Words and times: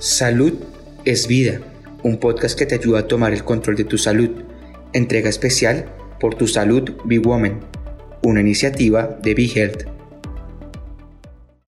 Salud 0.00 0.54
es 1.04 1.26
vida, 1.26 1.60
un 2.02 2.16
podcast 2.16 2.58
que 2.58 2.64
te 2.64 2.74
ayuda 2.74 3.00
a 3.00 3.06
tomar 3.06 3.34
el 3.34 3.44
control 3.44 3.76
de 3.76 3.84
tu 3.84 3.98
salud. 3.98 4.30
Entrega 4.94 5.28
especial 5.28 5.94
por 6.18 6.36
tu 6.36 6.46
salud 6.46 6.92
Be 7.04 7.18
Woman, 7.18 7.60
una 8.22 8.40
iniciativa 8.40 9.18
de 9.22 9.34
Be 9.34 9.44
Health. 9.44 9.99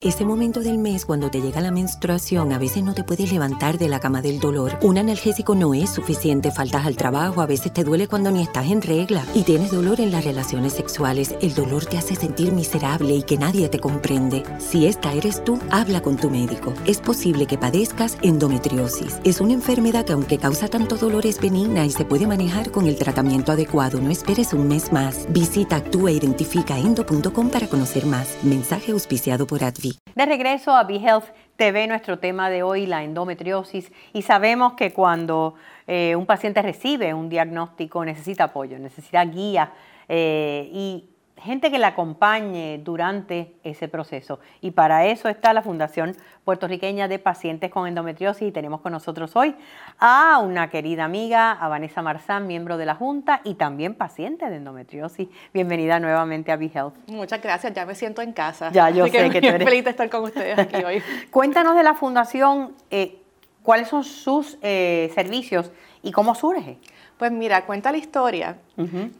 Ese 0.02 0.24
momento 0.24 0.58
del 0.58 0.78
mes 0.78 1.06
cuando 1.06 1.30
te 1.30 1.40
llega 1.40 1.60
la 1.60 1.70
menstruación, 1.70 2.52
a 2.52 2.58
veces 2.58 2.82
no 2.82 2.92
te 2.92 3.04
puedes 3.04 3.30
levantar 3.30 3.78
de 3.78 3.88
la 3.88 4.00
cama 4.00 4.20
del 4.20 4.40
dolor. 4.40 4.76
Un 4.82 4.98
analgésico 4.98 5.54
no 5.54 5.74
es 5.74 5.90
suficiente, 5.90 6.50
faltas 6.50 6.86
al 6.86 6.96
trabajo, 6.96 7.40
a 7.40 7.46
veces 7.46 7.72
te 7.72 7.84
duele 7.84 8.08
cuando 8.08 8.32
ni 8.32 8.42
estás 8.42 8.68
en 8.68 8.82
regla 8.82 9.24
y 9.32 9.44
tienes 9.44 9.70
dolor 9.70 10.00
en 10.00 10.10
las 10.10 10.24
relaciones 10.24 10.72
sexuales. 10.72 11.36
El 11.40 11.54
dolor 11.54 11.86
te 11.86 11.98
hace 11.98 12.16
sentir 12.16 12.50
miserable 12.50 13.14
y 13.14 13.22
que 13.22 13.38
nadie 13.38 13.68
te 13.68 13.78
comprende. 13.78 14.42
Si 14.58 14.86
esta 14.86 15.12
eres 15.12 15.44
tú, 15.44 15.60
habla 15.70 16.02
con 16.02 16.16
tu 16.16 16.30
médico. 16.30 16.74
Es 16.84 16.98
posible 16.98 17.46
que 17.46 17.56
padezcas 17.56 18.18
endometriosis. 18.22 19.20
Es 19.22 19.40
una 19.40 19.52
enfermedad 19.52 20.04
que 20.04 20.14
aunque 20.14 20.38
causa 20.38 20.66
tanto 20.66 20.96
dolor 20.96 21.26
es 21.26 21.40
benigna 21.40 21.86
y 21.86 21.92
se 21.92 22.04
puede 22.04 22.26
manejar 22.26 22.72
con 22.72 22.88
el 22.88 22.96
tratamiento 22.96 23.52
adecuado. 23.52 24.00
No 24.00 24.10
esperes 24.10 24.52
un 24.52 24.66
mes 24.66 24.90
más. 24.90 25.26
Visita 25.28 25.76
actúaidentificaendo.com 25.76 27.50
para 27.50 27.68
conocer 27.68 28.04
más. 28.06 28.26
Mensaje 28.42 28.90
auspiciado 28.90 29.46
por 29.46 29.62
Advi. 29.62 29.91
De 30.14 30.26
regreso 30.26 30.74
a 30.74 30.84
BeHealth 30.84 31.26
TV, 31.56 31.86
nuestro 31.86 32.18
tema 32.18 32.50
de 32.50 32.62
hoy, 32.62 32.86
la 32.86 33.02
endometriosis, 33.02 33.90
y 34.12 34.22
sabemos 34.22 34.74
que 34.74 34.92
cuando 34.92 35.54
eh, 35.86 36.14
un 36.16 36.26
paciente 36.26 36.60
recibe 36.60 37.14
un 37.14 37.28
diagnóstico 37.28 38.04
necesita 38.04 38.44
apoyo, 38.44 38.78
necesita 38.78 39.24
guía 39.24 39.72
eh, 40.08 40.68
y 40.72 41.08
gente 41.36 41.70
que 41.70 41.78
la 41.78 41.88
acompañe 41.88 42.80
durante 42.82 43.54
ese 43.64 43.88
proceso. 43.88 44.38
Y 44.60 44.72
para 44.72 45.06
eso 45.06 45.28
está 45.28 45.52
la 45.52 45.62
Fundación 45.62 46.16
Puertorriqueña 46.44 47.08
de 47.08 47.18
Pacientes 47.18 47.70
con 47.70 47.86
Endometriosis 47.86 48.48
y 48.48 48.52
tenemos 48.52 48.80
con 48.80 48.92
nosotros 48.92 49.34
hoy 49.36 49.54
a 49.98 50.38
una 50.38 50.70
querida 50.70 51.04
amiga, 51.04 51.52
a 51.52 51.68
Vanessa 51.68 52.02
Marzán, 52.02 52.46
miembro 52.46 52.76
de 52.76 52.86
la 52.86 52.94
Junta 52.94 53.40
y 53.44 53.54
también 53.54 53.94
paciente 53.94 54.48
de 54.48 54.56
endometriosis. 54.56 55.28
Bienvenida 55.52 55.98
nuevamente 55.98 56.52
a 56.52 56.56
BeHealth. 56.56 56.94
Muchas 57.08 57.42
gracias, 57.42 57.72
ya 57.72 57.86
me 57.86 57.94
siento 57.94 58.22
en 58.22 58.32
casa. 58.32 58.70
Ya, 58.70 58.90
yo 58.90 59.06
sé 59.06 59.30
que, 59.30 59.40
tú 59.40 59.48
eres... 59.48 59.64
feliz 59.64 59.84
de 59.84 59.90
estar 59.90 60.08
con 60.10 60.24
ustedes 60.24 60.58
aquí 60.58 60.82
hoy. 60.84 61.02
Cuéntanos 61.30 61.74
de 61.76 61.82
la 61.82 61.94
Fundación, 61.94 62.74
eh, 62.90 63.18
cuáles 63.62 63.88
son 63.88 64.04
sus 64.04 64.58
eh, 64.62 65.10
servicios 65.14 65.70
y 66.02 66.12
cómo 66.12 66.34
surge. 66.34 66.78
Pues 67.22 67.30
mira, 67.30 67.64
cuenta 67.66 67.92
la 67.92 67.98
historia 67.98 68.56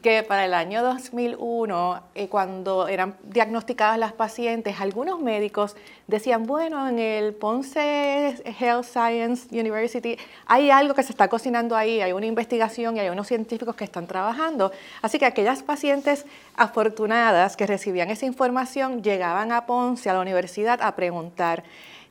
que 0.01 0.23
para 0.23 0.43
el 0.43 0.53
año 0.53 0.83
2001, 0.83 2.03
eh, 2.15 2.27
cuando 2.27 2.89
eran 2.89 3.15
diagnosticadas 3.23 3.97
las 3.97 4.11
pacientes, 4.11 4.81
algunos 4.81 5.21
médicos 5.21 5.77
decían, 6.07 6.43
bueno, 6.43 6.89
en 6.89 6.99
el 6.99 7.33
Ponce 7.33 8.35
Health 8.59 8.83
Science 8.83 9.47
University 9.57 10.17
hay 10.47 10.69
algo 10.69 10.93
que 10.93 11.03
se 11.03 11.13
está 11.13 11.29
cocinando 11.29 11.77
ahí, 11.77 12.01
hay 12.01 12.11
una 12.11 12.25
investigación 12.25 12.97
y 12.97 12.99
hay 12.99 13.07
unos 13.07 13.27
científicos 13.27 13.73
que 13.73 13.85
están 13.85 14.05
trabajando. 14.05 14.73
Así 15.01 15.17
que 15.17 15.25
aquellas 15.25 15.63
pacientes 15.63 16.25
afortunadas 16.57 17.55
que 17.55 17.65
recibían 17.65 18.09
esa 18.09 18.25
información 18.25 19.01
llegaban 19.01 19.53
a 19.53 19.65
Ponce, 19.65 20.09
a 20.09 20.13
la 20.13 20.19
universidad, 20.19 20.81
a 20.81 20.93
preguntar. 20.97 21.63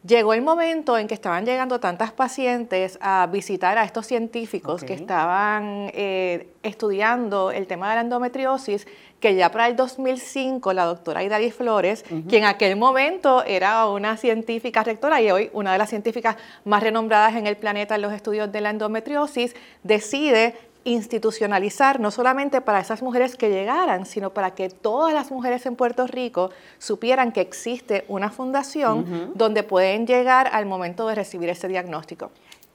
Llegó 0.05 0.35
el 0.35 0.43
momento 0.43 0.99
en 0.99 1.07
que 1.07 1.15
estaban 1.15 1.47
llegando 1.47 1.79
tantas 1.79 2.11
pacientes 2.11 2.99
a 3.01 3.29
visitar 3.31 3.79
a 3.79 3.85
estos 3.85 4.05
científicos 4.05 4.83
que 4.83 4.95
estaban 4.95 5.93
eh, 5.95 6.49
estudiando 6.65 7.53
el 7.53 7.69
tema 7.69 7.89
de 7.91 7.95
la 7.95 8.01
endometriosis, 8.01 8.89
que 9.21 9.37
ya 9.37 9.53
para 9.53 9.69
el 9.69 9.77
2005 9.77 10.73
la 10.73 10.87
doctora 10.87 11.23
Idali 11.23 11.53
Flores, 11.53 12.03
quien 12.03 12.43
en 12.43 12.45
aquel 12.47 12.75
momento 12.75 13.45
era 13.45 13.87
una 13.87 14.17
científica 14.17 14.83
rectora 14.83 15.23
y 15.23 15.31
hoy 15.31 15.51
una 15.53 15.71
de 15.71 15.79
las 15.79 15.91
científicas 15.91 16.37
más 16.65 16.83
renombradas 16.83 17.37
en 17.37 17.47
el 17.47 17.57
planeta 17.57 17.95
en 17.95 18.03
los 18.03 18.13
estudios 18.13 18.51
de 18.51 18.61
la 18.61 18.71
endometriosis, 18.71 19.55
decide 19.85 20.57
institucionalizar 20.85 22.01
no 22.01 22.11
solamente 22.11 22.61
para 22.61 22.81
esas 22.81 23.03
mujeres 23.03 23.37
que 23.37 23.51
llegaran, 23.51 24.07
sino 24.07 24.31
para 24.31 24.55
que 24.55 24.69
todas 24.69 25.15
las 25.15 25.31
mujeres 25.31 25.67
en 25.67 25.77
Puerto 25.77 26.07
Rico 26.07 26.51
supieran 26.79 27.33
que 27.33 27.41
existe 27.41 28.05
una 28.09 28.31
fundación 28.31 29.33
donde 29.35 29.63
pueden 29.63 30.07
llegar 30.07 30.49
al 30.53 30.67
momento 30.67 31.07
de 31.09 31.15
recibir 31.15 31.49
ese 31.49 31.69
diagnóstico. 31.69 32.31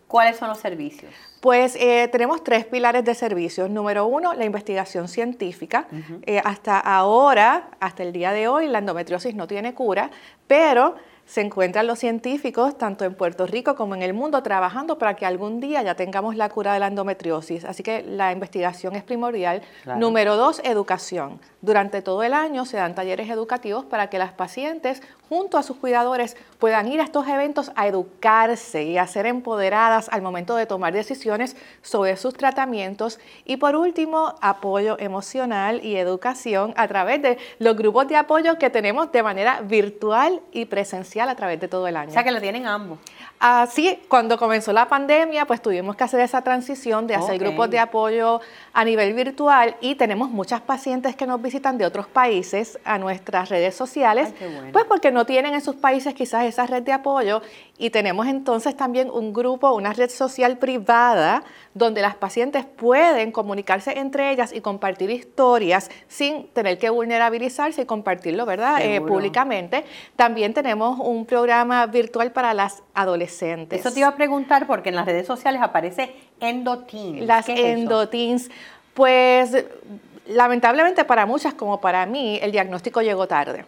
¿Cuáles 0.07 0.37
son 0.37 0.47
los 0.47 0.59
servicios? 0.59 1.11
Pues 1.41 1.75
eh, 1.75 2.07
tenemos 2.09 2.41
tres 2.41 2.65
pilares 2.65 3.03
de 3.03 3.13
servicios. 3.13 3.69
Número 3.69 4.05
uno, 4.05 4.33
la 4.33 4.45
investigación 4.45 5.09
científica. 5.09 5.87
Eh, 6.25 6.41
hasta 6.43 6.79
ahora, 6.79 7.71
hasta 7.81 8.03
el 8.03 8.13
día 8.13 8.31
de 8.31 8.47
hoy, 8.47 8.67
la 8.67 8.79
endometriosis 8.79 9.35
no 9.35 9.47
tiene 9.47 9.73
cura, 9.73 10.09
pero 10.47 10.95
se 11.27 11.41
encuentran 11.41 11.85
los 11.88 11.99
científicos, 11.99 12.77
tanto 12.77 13.03
en 13.03 13.13
Puerto 13.13 13.45
Rico 13.45 13.75
como 13.75 13.93
en 13.95 14.01
el 14.01 14.13
mundo, 14.13 14.41
trabajando 14.41 14.97
para 14.97 15.15
que 15.15 15.25
algún 15.25 15.59
día 15.59 15.83
ya 15.83 15.93
tengamos 15.95 16.38
la 16.38 16.47
cura 16.47 16.73
de 16.73 16.79
la 16.79 16.88
endometriosis. 16.88 17.65
Así 17.65 17.83
que 17.83 18.01
la 18.01 18.31
investigación 18.31 18.95
es 18.95 19.03
primordial. 19.03 19.61
Número 19.97 20.38
dos, 20.38 20.61
educación. 20.63 21.39
Durante 21.61 22.01
todo 22.01 22.23
el 22.23 22.33
año 22.33 22.65
se 22.65 22.77
dan 22.77 22.95
talleres 22.95 23.29
educativos 23.29 23.83
para 23.83 24.09
que 24.09 24.19
las 24.19 24.31
pacientes, 24.31 25.01
junto 25.27 25.57
a 25.57 25.63
sus 25.63 25.75
cuidadores, 25.75 26.38
puedan 26.59 26.88
ir 26.88 27.01
a 27.01 27.03
estos 27.03 27.27
eventos 27.27 27.71
a 27.75 27.88
educarse 27.88 28.83
y 28.83 28.97
a 28.97 29.05
ser 29.05 29.25
empoderadas 29.25 30.07
al 30.13 30.21
momento 30.21 30.55
de 30.55 30.65
tomar 30.65 30.94
decisiones 30.94 31.57
sobre 31.81 32.15
sus 32.15 32.35
tratamientos. 32.35 33.19
Y 33.44 33.57
por 33.57 33.75
último, 33.75 34.35
apoyo 34.39 34.97
emocional 34.97 35.83
y 35.83 35.97
educación 35.97 36.73
a 36.77 36.88
través 36.88 37.21
de 37.21 37.38
los 37.59 37.75
grupos 37.75 38.07
de 38.07 38.15
apoyo 38.15 38.57
que 38.57 38.69
tenemos 38.69 39.11
de 39.11 39.23
manera 39.23 39.59
virtual 39.61 40.41
y 40.53 40.65
presencial 40.65 41.16
a 41.19 41.35
través 41.35 41.59
de 41.59 41.67
todo 41.67 41.88
el 41.88 41.97
año. 41.97 42.09
O 42.09 42.13
sea 42.13 42.23
que 42.23 42.31
lo 42.31 42.39
tienen 42.39 42.67
ambos. 42.67 43.00
Así, 43.39 44.00
cuando 44.07 44.38
comenzó 44.38 44.73
la 44.73 44.88
pandemia, 44.88 45.45
pues 45.45 45.61
tuvimos 45.61 45.95
que 45.95 46.03
hacer 46.03 46.19
esa 46.22 46.41
transición 46.41 47.05
de 47.05 47.13
hacer 47.13 47.38
grupos 47.38 47.69
de 47.69 47.78
apoyo 47.78 48.41
a 48.73 48.83
nivel 48.83 49.13
virtual 49.13 49.75
y 49.79 49.94
tenemos 49.94 50.31
muchas 50.31 50.61
pacientes 50.61 51.16
que 51.16 51.27
nos 51.27 51.39
visitan 51.39 51.77
de 51.77 51.85
otros 51.85 52.07
países 52.07 52.79
a 52.83 52.97
nuestras 52.97 53.50
redes 53.50 53.75
sociales, 53.75 54.33
pues 54.73 54.85
porque 54.85 55.11
no 55.11 55.25
tienen 55.25 55.53
en 55.53 55.61
sus 55.61 55.75
países 55.75 56.16
quizás 56.16 56.45
esa 56.45 56.66
red 56.66 56.81
de 56.81 56.94
apoyo 56.94 57.44
y 57.77 57.91
tenemos 57.91 58.25
entonces 58.25 58.75
también 58.75 59.11
un 59.11 59.33
grupo, 59.33 59.72
una 59.73 59.94
red 59.94 60.09
social 60.09 60.57
privada 60.57 61.44
donde 61.75 62.01
las 62.01 62.16
pacientes 62.16 62.66
pueden 62.66 63.31
comunicarse 63.31 64.00
entre 64.00 64.31
ellas 64.31 64.51
y 64.51 64.61
compartir 64.61 65.11
historias 65.11 65.91
sin 66.07 66.47
tener 66.47 66.79
que 66.79 66.89
vulnerabilizarse 66.89 67.83
y 67.83 67.85
compartirlo, 67.85 68.47
¿verdad? 68.47 68.81
Eh, 68.81 69.00
públicamente. 69.01 69.85
También 70.16 70.56
tenemos 70.56 70.97
un 71.07 71.25
programa 71.25 71.85
virtual 71.85 72.34
para 72.34 72.53
las 72.53 72.84
adolescentes. 72.94 73.79
Eso 73.79 73.94
te 73.94 74.00
iba 74.00 74.09
a 74.09 74.16
preguntar 74.16 74.68
porque 74.68 74.90
en 74.90 74.95
las 74.95 75.06
redes 75.06 75.25
sociales 75.25 75.62
aparece 75.62 76.13
endoteens. 76.41 77.25
Las 77.25 77.47
endoteens, 77.47 78.50
pues 78.94 79.66
lamentablemente 80.28 81.06
para 81.06 81.25
muchas 81.25 81.53
como 81.53 81.79
para 81.79 82.06
mí 82.06 82.40
el 82.41 82.51
diagnóstico 82.51 83.01
llegó 83.01 83.25
tarde 83.25 83.63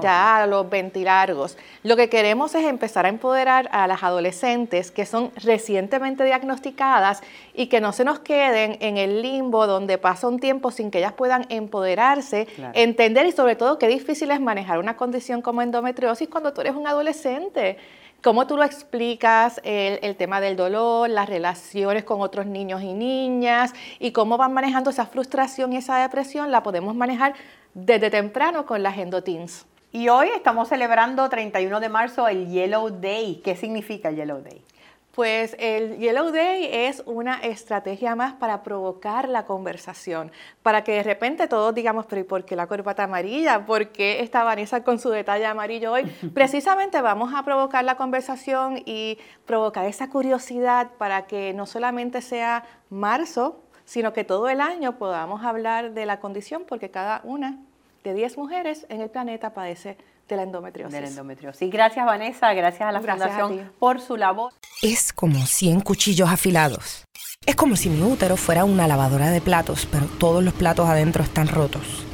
ya 0.00 0.36
a 0.36 0.46
los 0.46 0.68
ventilargos. 0.68 1.56
Lo 1.82 1.96
que 1.96 2.08
queremos 2.08 2.54
es 2.54 2.64
empezar 2.64 3.06
a 3.06 3.08
empoderar 3.08 3.68
a 3.72 3.86
las 3.86 4.02
adolescentes 4.02 4.90
que 4.90 5.06
son 5.06 5.30
recientemente 5.36 6.24
diagnosticadas 6.24 7.22
y 7.54 7.66
que 7.66 7.80
no 7.80 7.92
se 7.92 8.04
nos 8.04 8.20
queden 8.20 8.78
en 8.80 8.96
el 8.96 9.22
limbo 9.22 9.66
donde 9.66 9.98
pasa 9.98 10.28
un 10.28 10.38
tiempo 10.38 10.70
sin 10.70 10.90
que 10.90 10.98
ellas 10.98 11.12
puedan 11.12 11.46
empoderarse, 11.48 12.46
entender 12.74 13.26
y 13.26 13.32
sobre 13.32 13.56
todo 13.56 13.78
qué 13.78 13.88
difícil 13.88 14.30
es 14.30 14.40
manejar 14.40 14.78
una 14.78 14.96
condición 14.96 15.42
como 15.42 15.62
endometriosis 15.62 16.28
cuando 16.28 16.52
tú 16.52 16.60
eres 16.60 16.74
un 16.74 16.86
adolescente. 16.86 17.78
¿Cómo 18.22 18.46
tú 18.46 18.58
lo 18.58 18.64
explicas 18.64 19.60
el, 19.64 19.98
el, 20.02 20.14
tema 20.14 20.42
del 20.42 20.54
dolor, 20.54 21.08
las 21.08 21.26
relaciones 21.26 22.04
con 22.04 22.20
otros 22.20 22.44
niños 22.44 22.82
y 22.82 22.92
niñas 22.92 23.72
y 23.98 24.12
cómo 24.12 24.36
van 24.36 24.52
manejando 24.52 24.90
esa 24.90 25.06
frustración 25.06 25.72
y 25.72 25.78
esa 25.78 25.96
depresión? 25.98 26.50
La 26.50 26.62
podemos 26.62 26.94
manejar 26.94 27.34
desde 27.72 28.10
temprano 28.10 28.66
con 28.66 28.82
las 28.82 28.98
endoteens. 28.98 29.64
Y 29.92 30.08
hoy 30.08 30.28
estamos 30.36 30.68
celebrando 30.68 31.28
31 31.28 31.80
de 31.80 31.88
marzo 31.88 32.28
el 32.28 32.48
Yellow 32.48 32.90
Day. 32.90 33.40
¿Qué 33.42 33.56
significa 33.56 34.10
Yellow 34.10 34.42
Day? 34.42 34.62
Pues 35.14 35.56
el 35.58 35.98
Yellow 35.98 36.30
Day 36.30 36.68
es 36.70 37.02
una 37.04 37.38
estrategia 37.38 38.14
más 38.14 38.34
para 38.34 38.62
provocar 38.62 39.28
la 39.28 39.44
conversación, 39.44 40.30
para 40.62 40.84
que 40.84 40.92
de 40.92 41.02
repente 41.02 41.48
todos 41.48 41.74
digamos, 41.74 42.06
pero 42.06 42.20
¿y 42.20 42.24
por 42.24 42.44
qué 42.44 42.54
la 42.54 42.68
corbata 42.68 43.04
amarilla? 43.04 43.66
¿Por 43.66 43.88
qué 43.88 44.20
está 44.20 44.44
Vanessa 44.44 44.84
con 44.84 45.00
su 45.00 45.10
detalle 45.10 45.46
amarillo 45.46 45.92
hoy? 45.92 46.04
Precisamente 46.34 47.00
vamos 47.00 47.34
a 47.34 47.42
provocar 47.44 47.84
la 47.84 47.96
conversación 47.96 48.82
y 48.86 49.18
provocar 49.46 49.84
esa 49.86 50.08
curiosidad 50.08 50.90
para 50.96 51.26
que 51.26 51.54
no 51.54 51.66
solamente 51.66 52.22
sea 52.22 52.64
marzo, 52.88 53.64
sino 53.84 54.12
que 54.12 54.22
todo 54.22 54.48
el 54.48 54.60
año 54.60 54.96
podamos 54.96 55.44
hablar 55.44 55.92
de 55.92 56.06
la 56.06 56.20
condición, 56.20 56.62
porque 56.68 56.92
cada 56.92 57.20
una 57.24 57.58
de 58.04 58.14
10 58.14 58.38
mujeres 58.38 58.86
en 58.88 59.00
el 59.00 59.10
planeta 59.10 59.54
padece 59.54 59.96
de 60.30 60.36
la 60.36 60.42
endometriosis. 60.44 60.92
De 60.92 61.00
la 61.02 61.08
endometriosis. 61.08 61.70
Gracias 61.70 62.06
Vanessa, 62.06 62.52
gracias 62.54 62.88
a 62.88 62.92
la 62.92 63.00
Fundación 63.00 63.72
por 63.78 64.00
su 64.00 64.16
labor. 64.16 64.52
Es 64.82 65.12
como 65.12 65.44
100 65.44 65.80
cuchillos 65.80 66.30
afilados. 66.30 67.04
Es 67.46 67.56
como 67.56 67.76
si 67.76 67.90
mi 67.90 68.02
útero 68.02 68.36
fuera 68.36 68.64
una 68.64 68.86
lavadora 68.86 69.30
de 69.30 69.40
platos, 69.40 69.86
pero 69.90 70.06
todos 70.06 70.42
los 70.42 70.54
platos 70.54 70.88
adentro 70.88 71.22
están 71.22 71.48
rotos. 71.48 72.04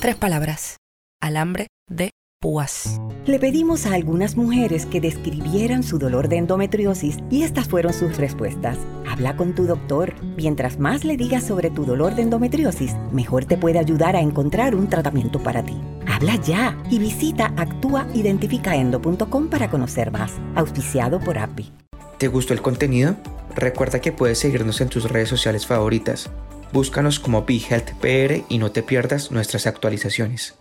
Tres 0.00 0.16
palabras. 0.16 0.76
Alambre 1.20 1.66
de 1.88 2.10
púas. 2.40 2.98
Le 3.26 3.38
pedimos 3.38 3.84
a 3.84 3.92
algunas 3.92 4.36
mujeres 4.36 4.86
que 4.86 5.00
describieran 5.00 5.82
su 5.82 5.98
dolor 5.98 6.28
de 6.28 6.38
endometriosis 6.38 7.18
y 7.30 7.42
estas 7.42 7.68
fueron 7.68 7.92
sus 7.92 8.16
respuestas. 8.16 8.78
Habla 9.06 9.36
con 9.36 9.54
tu 9.54 9.66
doctor. 9.66 10.14
Mientras 10.36 10.78
más 10.78 11.04
le 11.04 11.18
digas 11.18 11.44
sobre 11.44 11.70
tu 11.70 11.84
dolor 11.84 12.14
de 12.14 12.22
endometriosis, 12.22 12.96
mejor 13.12 13.44
te 13.44 13.58
puede 13.58 13.78
ayudar 13.78 14.16
a 14.16 14.20
encontrar 14.20 14.74
un 14.74 14.88
tratamiento 14.88 15.42
para 15.42 15.62
ti. 15.62 15.76
Habla 16.20 16.36
ya 16.36 16.76
y 16.90 16.98
visita 16.98 17.54
actuaidentificaendo.com 17.56 19.48
para 19.48 19.70
conocer 19.70 20.10
más. 20.10 20.32
Auspiciado 20.54 21.18
por 21.18 21.38
API. 21.38 21.72
¿Te 22.18 22.28
gustó 22.28 22.52
el 22.52 22.60
contenido? 22.60 23.16
Recuerda 23.56 24.02
que 24.02 24.12
puedes 24.12 24.38
seguirnos 24.38 24.82
en 24.82 24.90
tus 24.90 25.10
redes 25.10 25.30
sociales 25.30 25.66
favoritas. 25.66 26.28
Búscanos 26.74 27.20
como 27.20 27.46
BeHealthPR 27.46 28.44
y 28.50 28.58
no 28.58 28.70
te 28.70 28.82
pierdas 28.82 29.30
nuestras 29.30 29.66
actualizaciones. 29.66 30.59